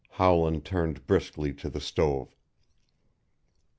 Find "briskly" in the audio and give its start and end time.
1.05-1.53